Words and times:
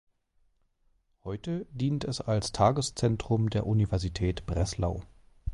Heute 1.23 1.67
dient 1.69 2.05
es 2.05 2.21
als 2.21 2.51
Tagungszentrum 2.51 3.51
der 3.51 3.67
Universität 3.67 4.47
Breslau. 4.47 5.03